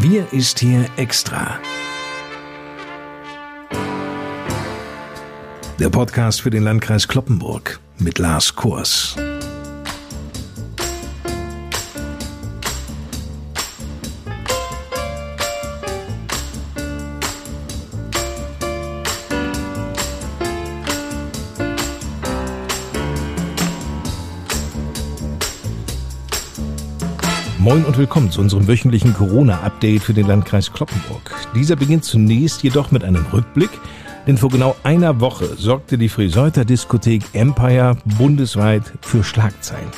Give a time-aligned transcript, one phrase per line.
[0.00, 1.58] Wir ist hier extra.
[5.78, 9.16] Der Podcast für den Landkreis Kloppenburg mit Lars Kurs.
[27.68, 31.34] Moin und willkommen zu unserem wöchentlichen Corona-Update für den Landkreis Kloppenburg.
[31.54, 33.68] Dieser beginnt zunächst jedoch mit einem Rückblick,
[34.26, 39.90] denn vor genau einer Woche sorgte die Friseuter Diskothek Empire bundesweit für Schlagzeilen.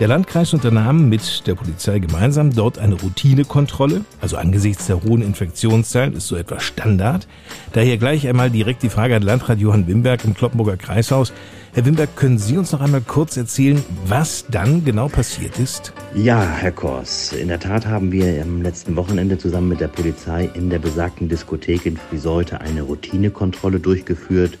[0.00, 6.14] Der Landkreis unternahm mit der Polizei gemeinsam dort eine Routinekontrolle, also angesichts der hohen Infektionszahlen
[6.14, 7.28] ist so etwas Standard.
[7.74, 11.32] Daher gleich einmal direkt die Frage an Landrat Johann Wimberg im Kloppenburger Kreishaus.
[11.74, 15.92] Herr Wimberg, können Sie uns noch einmal kurz erzählen, was dann genau passiert ist?
[16.12, 20.50] Ja, Herr Kors, in der Tat haben wir am letzten Wochenende zusammen mit der Polizei
[20.54, 24.58] in der besagten Diskothek in Friseute eine Routinekontrolle durchgeführt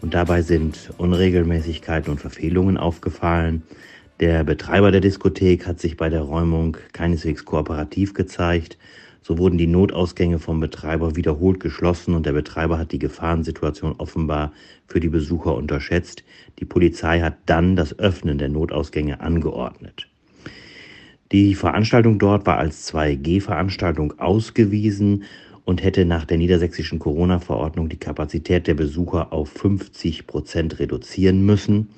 [0.00, 3.64] und dabei sind Unregelmäßigkeiten und Verfehlungen aufgefallen.
[4.18, 8.78] Der Betreiber der Diskothek hat sich bei der Räumung keineswegs kooperativ gezeigt.
[9.20, 14.52] So wurden die Notausgänge vom Betreiber wiederholt geschlossen und der Betreiber hat die Gefahrensituation offenbar
[14.86, 16.24] für die Besucher unterschätzt.
[16.60, 20.08] Die Polizei hat dann das Öffnen der Notausgänge angeordnet.
[21.30, 25.24] Die Veranstaltung dort war als 2G-Veranstaltung ausgewiesen
[25.66, 31.88] und hätte nach der niedersächsischen Corona-Verordnung die Kapazität der Besucher auf 50 Prozent reduzieren müssen.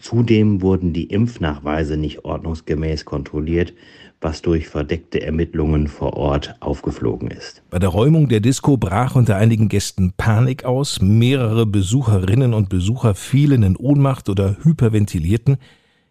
[0.00, 3.72] Zudem wurden die Impfnachweise nicht ordnungsgemäß kontrolliert,
[4.20, 7.62] was durch verdeckte Ermittlungen vor Ort aufgeflogen ist.
[7.70, 11.00] Bei der Räumung der Disco brach unter einigen Gästen Panik aus.
[11.00, 15.58] Mehrere Besucherinnen und Besucher fielen in Ohnmacht oder hyperventilierten.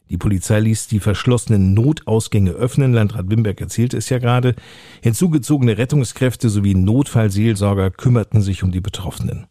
[0.09, 2.93] Die Polizei ließ die verschlossenen Notausgänge öffnen.
[2.93, 4.55] Landrat Wimberg erzählte es ja gerade.
[5.01, 9.47] Hinzugezogene Rettungskräfte sowie Notfallseelsorger kümmerten sich um die Betroffenen.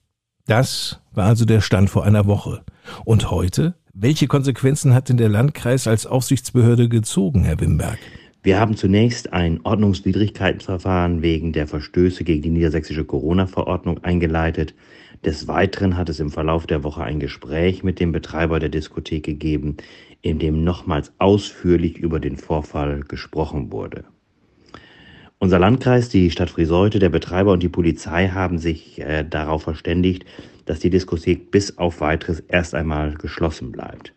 [0.47, 2.62] Das war also der Stand vor einer Woche.
[3.05, 3.74] Und heute?
[3.95, 7.98] Welche Konsequenzen hat denn der Landkreis als Aufsichtsbehörde gezogen, Herr Wimberg?
[8.42, 14.74] Wir haben zunächst ein Ordnungswidrigkeitenverfahren wegen der Verstöße gegen die niedersächsische Corona-Verordnung eingeleitet.
[15.24, 19.23] Des Weiteren hat es im Verlauf der Woche ein Gespräch mit dem Betreiber der Diskothek
[19.23, 19.77] gegeben,
[20.23, 24.05] in dem nochmals ausführlich über den Vorfall gesprochen wurde.
[25.39, 30.25] Unser Landkreis, die Stadt Friseute, der Betreiber und die Polizei haben sich äh, darauf verständigt,
[30.67, 34.15] dass die Diskothek bis auf weiteres erst einmal geschlossen bleibt.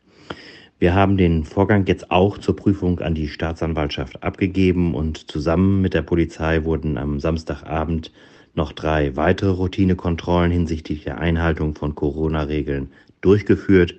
[0.77, 5.95] Wir haben den Vorgang jetzt auch zur Prüfung an die Staatsanwaltschaft abgegeben und zusammen mit
[5.95, 8.11] der Polizei wurden am Samstagabend
[8.53, 12.91] noch drei weitere Routinekontrollen hinsichtlich der Einhaltung von Corona-Regeln
[13.21, 13.95] durchgeführt.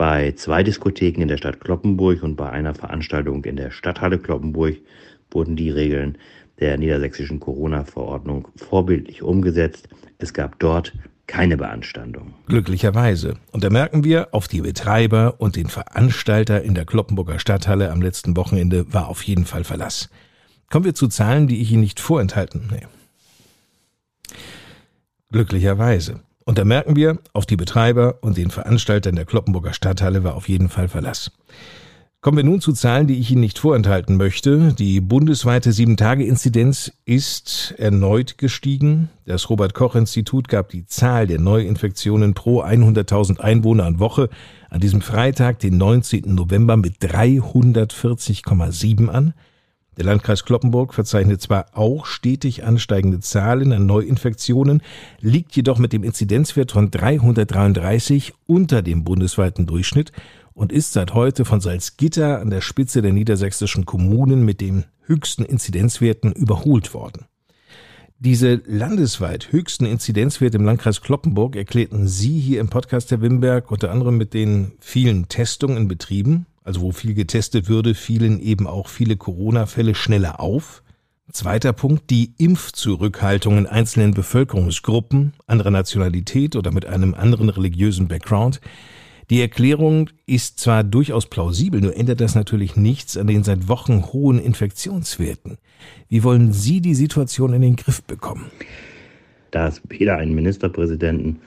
[0.00, 4.78] Bei zwei Diskotheken in der Stadt Kloppenburg und bei einer Veranstaltung in der Stadthalle Kloppenburg
[5.30, 6.16] wurden die Regeln
[6.58, 9.90] der niedersächsischen Corona-Verordnung vorbildlich umgesetzt.
[10.16, 10.94] Es gab dort
[11.26, 12.32] keine Beanstandung.
[12.46, 13.34] Glücklicherweise.
[13.52, 18.00] Und da merken wir, auf die Betreiber und den Veranstalter in der Kloppenburger Stadthalle am
[18.00, 20.08] letzten Wochenende war auf jeden Fall Verlass.
[20.70, 22.70] Kommen wir zu Zahlen, die ich Ihnen nicht vorenthalten.
[22.72, 22.86] Nee.
[25.30, 26.22] Glücklicherweise.
[26.44, 30.34] Und da merken wir, auf die Betreiber und den Veranstalter in der Kloppenburger Stadthalle war
[30.34, 31.30] auf jeden Fall Verlass.
[32.22, 34.74] Kommen wir nun zu Zahlen, die ich Ihnen nicht vorenthalten möchte.
[34.74, 39.08] Die bundesweite 7-Tage-Inzidenz ist erneut gestiegen.
[39.24, 44.28] Das Robert-Koch-Institut gab die Zahl der Neuinfektionen pro 100.000 Einwohner an Woche
[44.68, 46.34] an diesem Freitag, den 19.
[46.34, 49.32] November, mit 340,7 an.
[50.00, 54.82] Der Landkreis Kloppenburg verzeichnet zwar auch stetig ansteigende Zahlen an Neuinfektionen,
[55.20, 60.12] liegt jedoch mit dem Inzidenzwert von 333 unter dem bundesweiten Durchschnitt
[60.54, 65.44] und ist seit heute von Salzgitter an der Spitze der niedersächsischen Kommunen mit den höchsten
[65.44, 67.26] Inzidenzwerten überholt worden.
[68.18, 73.90] Diese landesweit höchsten Inzidenzwerte im Landkreis Kloppenburg erklärten Sie hier im Podcast Herr Wimberg unter
[73.90, 78.86] anderem mit den vielen Testungen in Betrieben, also wo viel getestet würde, fielen eben auch
[78.86, 80.84] viele Corona-Fälle schneller auf.
[81.32, 88.60] Zweiter Punkt, die Impfzurückhaltung in einzelnen Bevölkerungsgruppen anderer Nationalität oder mit einem anderen religiösen Background.
[89.30, 94.04] Die Erklärung ist zwar durchaus plausibel, nur ändert das natürlich nichts an den seit Wochen
[94.12, 95.58] hohen Infektionswerten.
[96.08, 98.46] Wie wollen Sie die Situation in den Griff bekommen?
[99.50, 101.40] Da es weder einem Ministerpräsidenten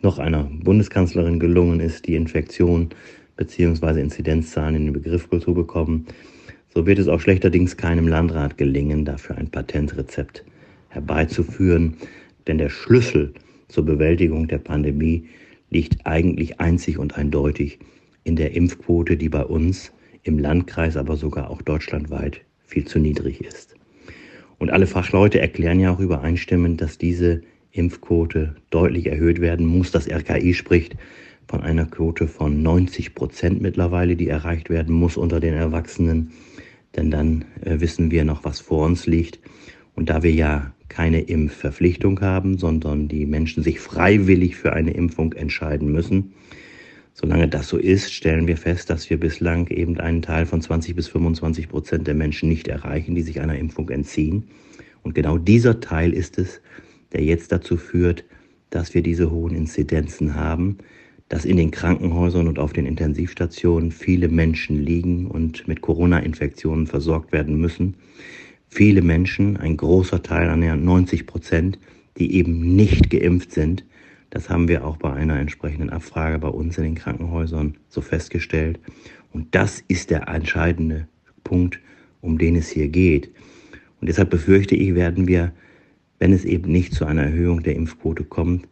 [0.00, 2.90] noch einer Bundeskanzlerin gelungen ist, die Infektion
[3.40, 4.00] bzw.
[4.00, 6.06] Inzidenzzahlen in den Begriff zu bekommen,
[6.72, 10.44] so wird es auch schlechterdings keinem Landrat gelingen, dafür ein Patentrezept
[10.88, 11.96] herbeizuführen.
[12.46, 13.32] Denn der Schlüssel
[13.68, 15.24] zur Bewältigung der Pandemie
[15.70, 17.78] liegt eigentlich einzig und eindeutig
[18.24, 23.40] in der Impfquote, die bei uns im Landkreis, aber sogar auch deutschlandweit viel zu niedrig
[23.40, 23.74] ist.
[24.58, 27.40] Und alle Fachleute erklären ja auch übereinstimmend, dass diese
[27.72, 29.90] Impfquote deutlich erhöht werden muss.
[29.90, 30.96] Das RKI spricht
[31.50, 36.30] von einer Quote von 90 Prozent mittlerweile, die erreicht werden muss unter den Erwachsenen.
[36.94, 39.40] Denn dann äh, wissen wir noch, was vor uns liegt.
[39.96, 45.32] Und da wir ja keine Impfverpflichtung haben, sondern die Menschen sich freiwillig für eine Impfung
[45.32, 46.34] entscheiden müssen,
[47.14, 50.94] solange das so ist, stellen wir fest, dass wir bislang eben einen Teil von 20
[50.94, 54.44] bis 25 Prozent der Menschen nicht erreichen, die sich einer Impfung entziehen.
[55.02, 56.60] Und genau dieser Teil ist es,
[57.12, 58.24] der jetzt dazu führt,
[58.70, 60.78] dass wir diese hohen Inzidenzen haben,
[61.30, 67.30] dass in den Krankenhäusern und auf den Intensivstationen viele Menschen liegen und mit Corona-Infektionen versorgt
[67.32, 67.94] werden müssen.
[68.68, 71.78] Viele Menschen, ein großer Teil, annähernd 90 Prozent,
[72.18, 73.84] die eben nicht geimpft sind.
[74.30, 78.80] Das haben wir auch bei einer entsprechenden Abfrage bei uns in den Krankenhäusern so festgestellt.
[79.32, 81.06] Und das ist der entscheidende
[81.44, 81.78] Punkt,
[82.20, 83.30] um den es hier geht.
[84.00, 85.52] Und deshalb befürchte ich, werden wir,
[86.18, 88.66] wenn es eben nicht zu einer Erhöhung der Impfquote kommt,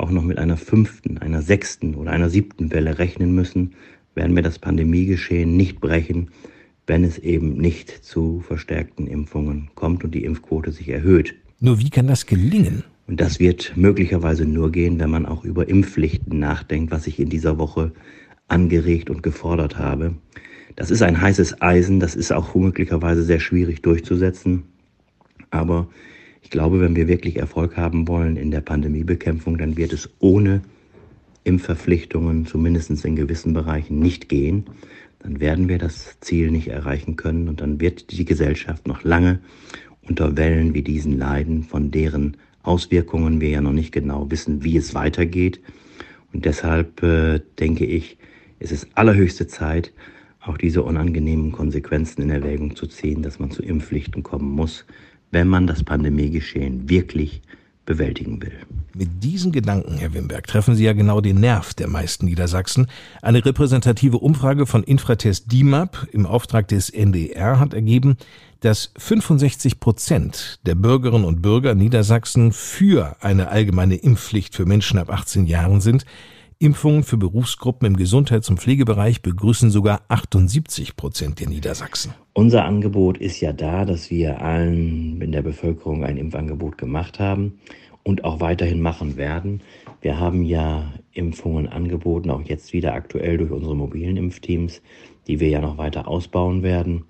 [0.00, 3.74] auch noch mit einer fünften, einer sechsten oder einer siebten Welle rechnen müssen,
[4.14, 6.30] werden wir das Pandemiegeschehen nicht brechen,
[6.86, 11.34] wenn es eben nicht zu verstärkten Impfungen kommt und die Impfquote sich erhöht.
[11.60, 12.84] Nur wie kann das gelingen?
[13.06, 17.30] Und das wird möglicherweise nur gehen, wenn man auch über Impfpflichten nachdenkt, was ich in
[17.30, 17.92] dieser Woche
[18.48, 20.14] angeregt und gefordert habe.
[20.76, 24.64] Das ist ein heißes Eisen, das ist auch möglicherweise sehr schwierig durchzusetzen.
[25.50, 25.88] Aber
[26.42, 30.62] ich glaube, wenn wir wirklich Erfolg haben wollen in der Pandemiebekämpfung, dann wird es ohne
[31.44, 34.64] Impfverpflichtungen, zumindest in gewissen Bereichen, nicht gehen.
[35.20, 39.40] Dann werden wir das Ziel nicht erreichen können und dann wird die Gesellschaft noch lange
[40.02, 44.76] unter Wellen wie diesen leiden, von deren Auswirkungen wir ja noch nicht genau wissen, wie
[44.76, 45.60] es weitergeht.
[46.32, 48.18] Und deshalb äh, denke ich,
[48.58, 49.92] es ist allerhöchste Zeit,
[50.40, 54.84] auch diese unangenehmen Konsequenzen in Erwägung zu ziehen, dass man zu Impfpflichten kommen muss
[55.30, 57.42] wenn man das Pandemiegeschehen wirklich
[57.88, 58.52] bewältigen will.
[58.94, 62.86] Mit diesen Gedanken, Herr Wimberg, treffen Sie ja genau den Nerv der meisten Niedersachsen.
[63.22, 68.18] Eine repräsentative Umfrage von Infratest DIMAP im Auftrag des NDR hat ergeben,
[68.60, 75.10] dass 65 Prozent der Bürgerinnen und Bürger Niedersachsen für eine allgemeine Impfpflicht für Menschen ab
[75.10, 76.04] 18 Jahren sind.
[76.60, 82.14] Impfungen für Berufsgruppen im Gesundheits- und Pflegebereich begrüßen sogar 78 Prozent der Niedersachsen.
[82.32, 87.60] Unser Angebot ist ja da, dass wir allen in der Bevölkerung ein Impfangebot gemacht haben
[88.02, 89.60] und auch weiterhin machen werden.
[90.00, 94.82] Wir haben ja Impfungen angeboten, auch jetzt wieder aktuell durch unsere mobilen Impfteams,
[95.28, 97.04] die wir ja noch weiter ausbauen werden.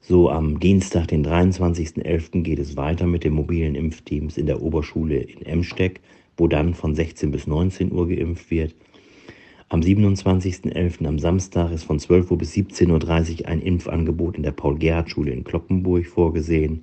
[0.00, 2.42] So am Dienstag, den 23.11.
[2.42, 6.00] geht es weiter mit den mobilen Impfteams in der Oberschule in Emsteck,
[6.36, 8.76] wo dann von 16 bis 19 Uhr geimpft wird.
[9.72, 11.06] Am 27.11.
[11.06, 15.44] am Samstag ist von 12 Uhr bis 17.30 Uhr ein Impfangebot in der Paul-Gerhardt-Schule in
[15.44, 16.82] Kloppenburg vorgesehen.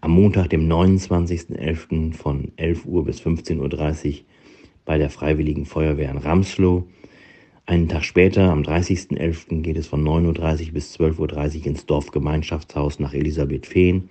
[0.00, 2.14] Am Montag, dem 29.11.
[2.14, 4.14] von 11 Uhr bis 15.30 Uhr
[4.86, 6.86] bei der Freiwilligen Feuerwehr in Ramslow.
[7.66, 12.98] Einen Tag später, am 30.11., geht es von 9.30 Uhr bis 12.30 Uhr ins Dorfgemeinschaftshaus
[12.98, 14.08] nach Elisabeth Fehn.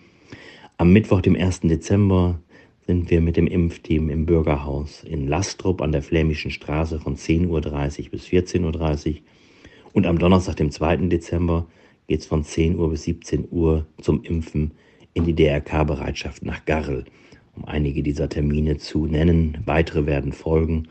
[0.78, 1.62] Am Mittwoch, dem 1.
[1.62, 2.40] Dezember,
[2.86, 7.48] sind wir mit dem Impfteam im Bürgerhaus in Lastrup an der Flämischen Straße von 10.30
[7.50, 9.16] Uhr bis 14.30 Uhr.
[9.94, 10.98] Und am Donnerstag, dem 2.
[11.08, 11.66] Dezember,
[12.08, 14.72] geht es von 10 Uhr bis 17 Uhr zum Impfen
[15.14, 17.06] in die DRK-Bereitschaft nach Garrel,
[17.56, 19.58] um einige dieser Termine zu nennen.
[19.66, 20.88] Weitere werden folgen.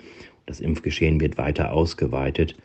[0.47, 2.57] Das Impfgeschehen wird weiter ausgeweitet.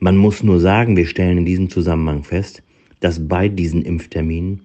[0.00, 2.62] Man muss nur sagen, wir stellen in diesem Zusammenhang fest,
[2.98, 4.62] dass bei diesen Impfterminen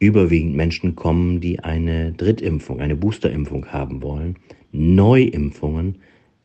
[0.00, 4.36] überwiegend Menschen kommen, die eine Drittimpfung, eine Boosterimpfung haben wollen.
[4.72, 5.96] Neuimpfungen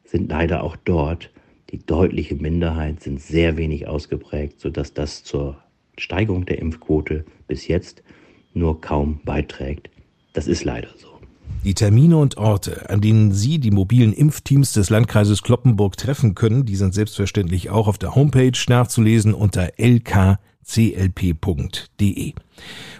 [0.03, 1.31] sind leider auch dort
[1.71, 5.57] die deutliche Minderheit, sind sehr wenig ausgeprägt, sodass das zur
[5.97, 8.03] Steigerung der Impfquote bis jetzt
[8.53, 9.89] nur kaum beiträgt.
[10.33, 11.07] Das ist leider so.
[11.63, 16.65] Die Termine und Orte, an denen Sie die mobilen Impfteams des Landkreises Kloppenburg treffen können,
[16.65, 22.33] die sind selbstverständlich auch auf der Homepage nachzulesen unter lk clp.de.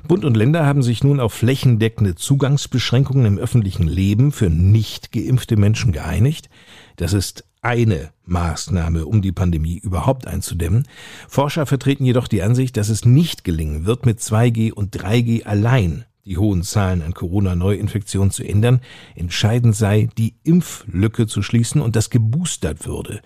[0.08, 5.58] Bund und Länder haben sich nun auf flächendeckende Zugangsbeschränkungen im öffentlichen Leben für nicht geimpfte
[5.58, 6.50] Menschen geeinigt.
[6.98, 10.88] Das ist eine Maßnahme, um die Pandemie überhaupt einzudämmen.
[11.28, 16.06] Forscher vertreten jedoch die Ansicht, dass es nicht gelingen wird, mit 2G und 3G allein
[16.26, 18.82] die hohen Zahlen an Corona-Neuinfektionen zu ändern.
[19.16, 23.22] Entscheidend sei, die Impflücke zu schließen und das geboostert würde.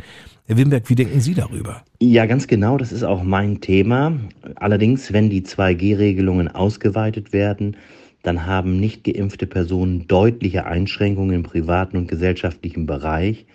[0.50, 1.84] Herr Wimberg, wie denken Sie darüber?
[2.02, 4.14] Ja, ganz genau, das ist auch mein Thema.
[4.56, 7.78] Allerdings, wenn die 2G-Regelungen ausgeweitet werden,
[8.24, 13.46] dann haben nicht geimpfte Personen deutliche Einschränkungen im privaten und gesellschaftlichen Bereich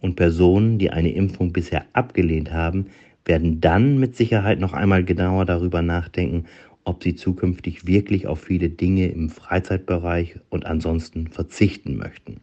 [0.00, 2.86] und Personen, die eine Impfung bisher abgelehnt haben,
[3.26, 6.46] werden dann mit Sicherheit noch einmal genauer darüber nachdenken,
[6.84, 12.40] ob sie zukünftig wirklich auf viele Dinge im Freizeitbereich und ansonsten verzichten möchten.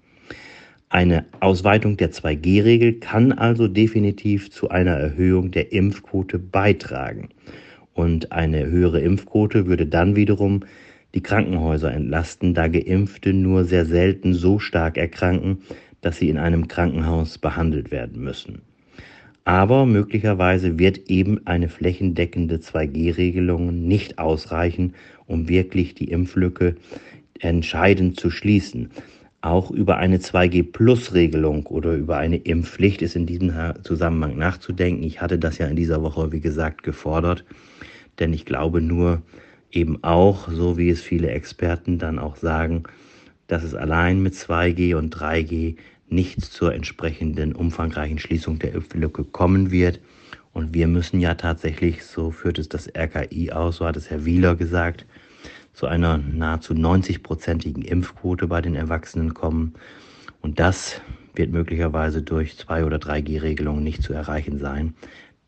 [0.89, 7.29] Eine Ausweitung der 2G-Regel kann also definitiv zu einer Erhöhung der Impfquote beitragen.
[7.93, 10.61] Und eine höhere Impfquote würde dann wiederum
[11.15, 15.59] die Krankenhäuser entlasten, da Geimpfte nur sehr selten so stark erkranken,
[16.01, 18.61] dass sie in einem Krankenhaus behandelt werden müssen.
[19.45, 24.93] Aber möglicherweise wird eben eine flächendeckende 2G-Regelung nicht ausreichen,
[25.25, 26.75] um wirklich die Impflücke
[27.39, 28.89] entscheidend zu schließen.
[29.45, 35.03] Auch über eine 2G-Plus-Regelung oder über eine Impfpflicht ist in diesem Zusammenhang nachzudenken.
[35.03, 37.45] Ich hatte das ja in dieser Woche, wie gesagt, gefordert,
[38.17, 39.21] denn ich glaube nur
[39.71, 42.85] eben auch, so wie es viele Experten dann auch sagen,
[43.45, 45.75] dass es allein mit 2G und 3G
[46.09, 49.99] nicht zur entsprechenden umfangreichen Schließung der Impflücke kommen wird.
[50.53, 54.25] Und wir müssen ja tatsächlich, so führt es das RKI aus, so hat es Herr
[54.25, 55.05] Wieler gesagt,
[55.75, 59.73] zu einer nahezu 90-prozentigen Impfquote bei den Erwachsenen kommen.
[60.41, 61.01] Und das
[61.35, 64.95] wird möglicherweise durch 2- oder 3G-Regelungen nicht zu erreichen sein.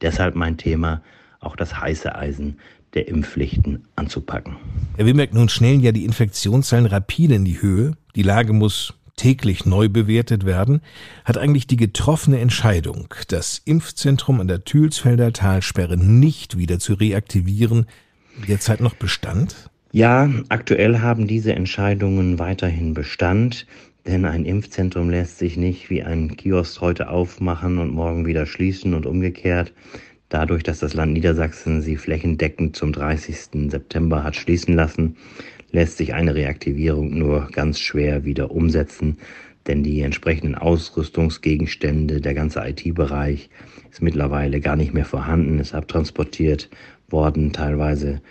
[0.01, 1.01] Deshalb mein Thema,
[1.39, 2.59] auch das heiße Eisen
[2.93, 4.57] der Impfpflichten anzupacken.
[4.97, 7.93] Herr Wimberg, nun schnellen ja die Infektionszahlen rapide in die Höhe.
[8.15, 10.81] Die Lage muss täglich neu bewertet werden,
[11.25, 17.87] hat eigentlich die getroffene Entscheidung, das Impfzentrum an der Thülsfelder Talsperre nicht wieder zu reaktivieren,
[18.47, 19.69] derzeit noch Bestand?
[19.93, 23.65] Ja, aktuell haben diese Entscheidungen weiterhin Bestand,
[24.05, 28.93] denn ein Impfzentrum lässt sich nicht wie ein Kiosk heute aufmachen und morgen wieder schließen
[28.93, 29.73] und umgekehrt.
[30.27, 33.71] Dadurch, dass das Land Niedersachsen sie flächendeckend zum 30.
[33.71, 35.15] September hat schließen lassen,
[35.71, 39.17] lässt sich eine Reaktivierung nur ganz schwer wieder umsetzen,
[39.67, 43.49] denn die entsprechenden Ausrüstungsgegenstände, der ganze IT-Bereich
[43.89, 46.69] ist mittlerweile gar nicht mehr vorhanden, ist abtransportiert
[47.09, 48.21] worden, teilweise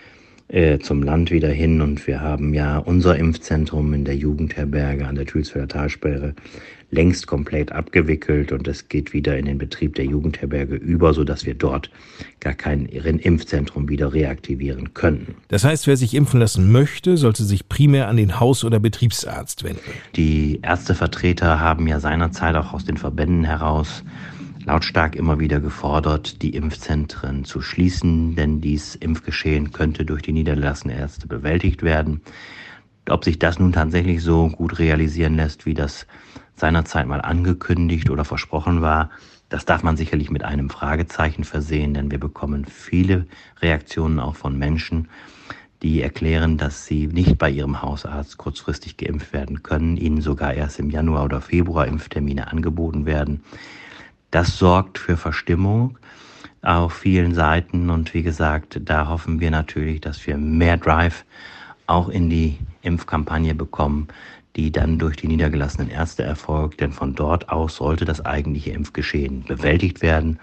[0.49, 5.17] äh, zum Land wieder hin und wir haben ja unser Impfzentrum in der Jugendherberge an
[5.17, 6.35] der Thülsfelder Talsperre
[6.91, 11.55] längst komplett abgewickelt und es geht wieder in den Betrieb der Jugendherberge über, sodass wir
[11.55, 11.91] dort
[12.41, 15.35] gar kein Impfzentrum wieder reaktivieren können.
[15.49, 19.65] Das heißt, wer sich impfen lassen möchte, sollte sich primär an den Haus- oder Betriebsarzt
[19.65, 19.81] wenden.
[20.15, 24.05] Die Ärztevertreter haben ja seinerzeit auch aus den Verbänden heraus
[24.67, 30.99] lautstark immer wieder gefordert, die Impfzentren zu schließen, denn dies Impfgeschehen könnte durch die niedergelassenen
[30.99, 32.21] Ärzte bewältigt werden.
[33.09, 36.09] Ob sich das nun tatsächlich so gut realisieren lässt, wie das
[36.57, 39.11] seinerzeit mal angekündigt oder versprochen war,
[39.49, 43.27] das darf man sicherlich mit einem Fragezeichen versehen, denn wir bekommen viele
[43.63, 45.09] Reaktionen auch von Menschen,
[45.83, 50.81] die erklären, dass sie nicht bei ihrem Hausarzt kurzfristig geimpft werden können, ihnen sogar erst
[50.81, 53.45] im Januar oder Februar Impftermine angeboten werden.
[54.31, 55.99] Das sorgt für Verstimmung
[56.63, 61.25] auf vielen Seiten und wie gesagt, da hoffen wir natürlich, dass wir mehr Drive
[61.87, 64.09] auch in die Impfkampagne bekommen,
[64.57, 69.45] die dann durch die niedergelassenen Ärzte erfolgt, denn von dort aus sollte das eigentliche Impfgeschehen
[69.45, 70.41] bewältigt werden.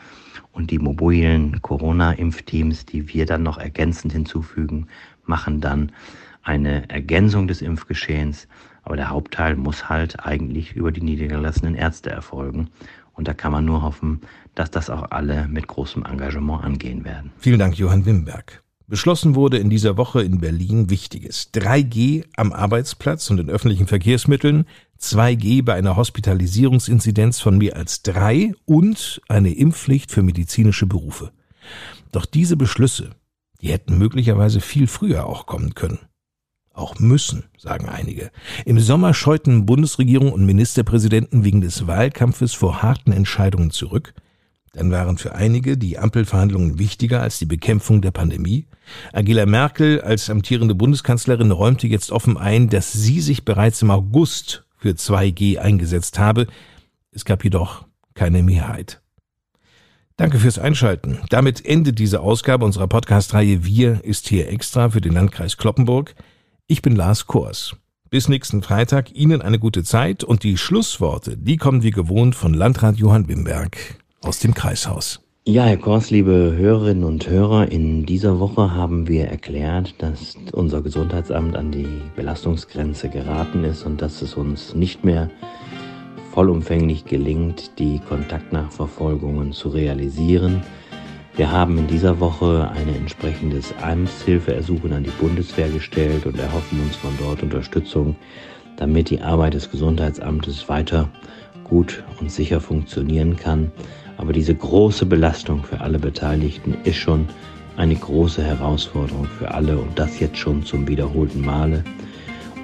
[0.51, 4.87] Und die mobilen Corona-Impfteams, die wir dann noch ergänzend hinzufügen,
[5.25, 5.91] machen dann
[6.43, 8.47] eine Ergänzung des Impfgeschehens,
[8.83, 12.69] aber der Hauptteil muss halt eigentlich über die niedergelassenen Ärzte erfolgen.
[13.13, 14.22] Und da kann man nur hoffen,
[14.55, 17.32] dass das auch alle mit großem Engagement angehen werden.
[17.38, 18.63] Vielen Dank, Johann Wimberg.
[18.88, 21.51] Beschlossen wurde in dieser Woche in Berlin Wichtiges.
[21.53, 24.65] 3G am Arbeitsplatz und in öffentlichen Verkehrsmitteln,
[25.00, 31.32] 2G bei einer Hospitalisierungsinzidenz von mehr als drei und eine Impfpflicht für medizinische Berufe.
[32.12, 33.12] Doch diese Beschlüsse,
[33.62, 36.00] die hätten möglicherweise viel früher auch kommen können.
[36.73, 38.31] Auch müssen, sagen einige.
[38.65, 44.15] Im Sommer scheuten Bundesregierung und Ministerpräsidenten wegen des Wahlkampfes vor harten Entscheidungen zurück.
[44.73, 48.65] Dann waren für einige die Ampelverhandlungen wichtiger als die Bekämpfung der Pandemie.
[49.11, 54.65] Angela Merkel als amtierende Bundeskanzlerin räumte jetzt offen ein, dass sie sich bereits im August
[54.75, 56.47] für 2G eingesetzt habe.
[57.11, 59.03] Es gab jedoch keine Mehrheit.
[60.17, 61.19] Danke fürs Einschalten.
[61.29, 66.15] Damit endet diese Ausgabe unserer Podcast-Reihe Wir ist hier extra für den Landkreis Kloppenburg.
[66.73, 67.75] Ich bin Lars Kors.
[68.09, 72.51] Bis nächsten Freitag Ihnen eine gute Zeit und die Schlussworte, die kommen wie gewohnt von
[72.55, 73.77] Landrat Johann Wimberg
[74.23, 75.21] aus dem Kreishaus.
[75.45, 80.81] Ja, Herr Kors, liebe Hörerinnen und Hörer, in dieser Woche haben wir erklärt, dass unser
[80.81, 85.29] Gesundheitsamt an die Belastungsgrenze geraten ist und dass es uns nicht mehr
[86.33, 90.63] vollumfänglich gelingt, die Kontaktnachverfolgungen zu realisieren.
[91.35, 96.95] Wir haben in dieser Woche ein entsprechendes Amtshilfeersuchen an die Bundeswehr gestellt und erhoffen uns
[96.95, 98.15] von dort Unterstützung,
[98.77, 101.09] damit die Arbeit des Gesundheitsamtes weiter
[101.63, 103.71] gut und sicher funktionieren kann.
[104.17, 107.27] Aber diese große Belastung für alle Beteiligten ist schon
[107.77, 111.83] eine große Herausforderung für alle und das jetzt schon zum wiederholten Male.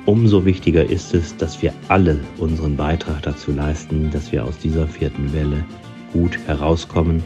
[0.06, 4.88] Umso wichtiger ist es, dass wir alle unseren Beitrag dazu leisten, dass wir aus dieser
[4.88, 5.66] vierten Welle
[6.14, 7.24] gut herauskommen.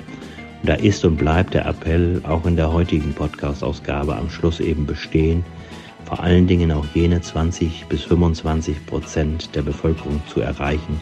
[0.63, 4.85] Und da ist und bleibt der Appell auch in der heutigen Podcast-Ausgabe am Schluss eben
[4.85, 5.43] bestehen,
[6.05, 11.01] vor allen Dingen auch jene 20 bis 25 Prozent der Bevölkerung zu erreichen,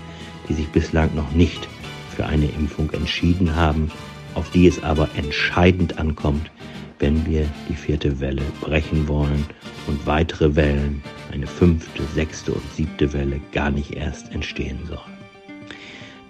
[0.50, 1.68] die sich bislang noch nicht
[2.10, 3.92] für eine Impfung entschieden haben,
[4.34, 6.50] auf die es aber entscheidend ankommt,
[6.98, 9.46] wenn wir die vierte Welle brechen wollen
[9.86, 15.21] und weitere Wellen, eine fünfte, sechste und siebte Welle gar nicht erst entstehen sollen.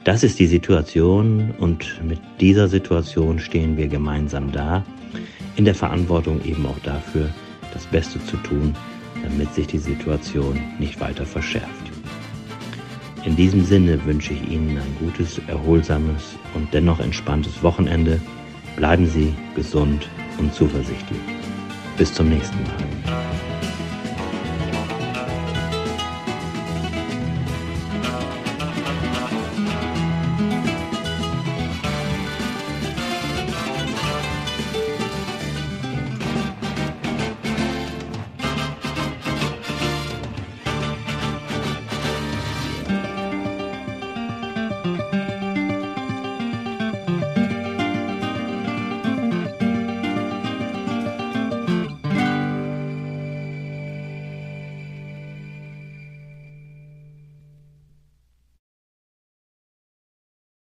[0.04, 4.84] Das ist die Situation und mit dieser Situation stehen wir gemeinsam da,
[5.58, 7.30] in der Verantwortung eben auch dafür,
[7.72, 8.74] das Beste zu tun,
[9.22, 11.92] damit sich die Situation nicht weiter verschärft.
[13.26, 18.20] In diesem Sinne wünsche ich Ihnen ein gutes, erholsames und dennoch entspanntes Wochenende.
[18.78, 21.20] Bleiben Sie gesund und zuversichtlich.
[21.98, 23.71] Bis zum nächsten Mal.